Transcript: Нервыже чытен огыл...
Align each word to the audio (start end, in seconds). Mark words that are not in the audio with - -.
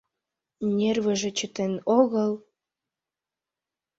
Нервыже 0.77 1.29
чытен 1.37 1.73
огыл... 1.99 2.31